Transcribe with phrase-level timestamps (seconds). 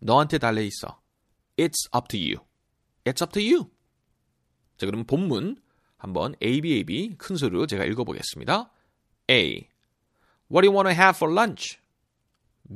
[0.00, 1.00] 너한테 달려 있어.
[1.56, 2.44] It's up to you.
[3.04, 3.70] It's up to you.
[4.76, 5.60] 자, 그럼 본문
[5.96, 8.70] 한번 ABAB 큰 소리로 제가 읽어보겠습니다.
[9.30, 9.68] A.
[10.50, 11.78] What do you want to have for lunch?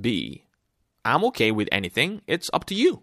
[0.01, 0.45] B.
[1.05, 2.23] I'm okay with anything.
[2.27, 3.03] It's up to you.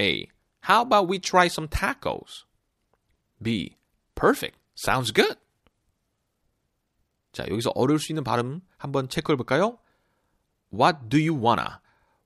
[0.00, 0.28] A.
[0.62, 2.44] How about we try some tacos?
[3.40, 3.76] B.
[4.14, 4.58] Perfect.
[4.74, 5.36] Sounds good.
[7.32, 9.78] 자, 여기서 어려울 수 있는 발음 한번 체크해 볼까요?
[10.72, 11.80] What do you wanna?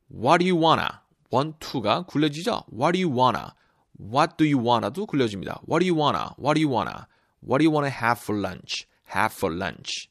[0.09, 1.01] What do you wanna?
[1.29, 2.65] one, two가 굴려지죠?
[2.71, 3.53] What do you wanna?
[3.99, 5.61] What do you wanna도 굴려집니다.
[5.67, 6.33] What do you wanna?
[6.37, 7.07] What do you wanna?
[7.41, 8.87] What do you wanna have for lunch?
[9.13, 10.09] Have for lunch.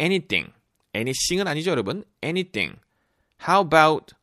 [0.00, 0.52] Anything.
[0.94, 2.04] Anything은 아니죠, 여러분.
[2.22, 2.78] Anything.
[3.46, 4.14] How about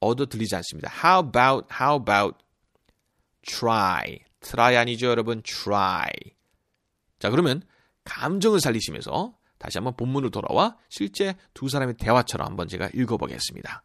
[0.00, 0.90] 어도 들리지 않습니다.
[0.90, 2.38] How about, how about
[3.42, 4.20] try.
[4.40, 5.42] try 아니죠, 여러분.
[5.42, 6.10] try.
[7.18, 7.62] 자, 그러면
[8.04, 13.84] 감정을 살리시면서 다시 한번 본문으로 돌아와 실제 두 사람의 대화처럼 한번 제가 읽어보겠습니다.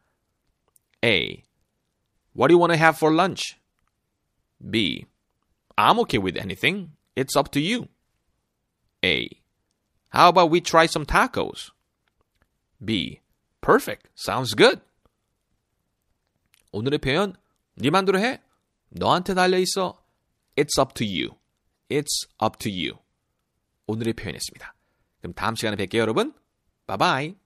[1.04, 1.42] A.
[2.34, 3.58] What do you want to have for lunch?
[4.58, 5.06] B.
[5.76, 6.92] I'm okay with anything.
[7.16, 7.88] It's up to you.
[9.04, 9.28] A.
[10.10, 11.70] How about we try some tacos?
[12.82, 13.20] B.
[13.60, 14.08] Perfect.
[14.14, 14.80] Sounds good.
[16.72, 17.36] 오늘의 표현
[17.76, 18.40] 네 맘대로 해.
[18.90, 20.02] 너한테 달려 있어.
[20.56, 21.36] It's up to you.
[21.88, 22.98] It's up to you.
[23.86, 24.74] 오늘의 표현이었습니다.
[25.20, 26.34] 그럼 다음 시간에 뵐게요, 여러분.
[26.86, 27.36] 바이바이.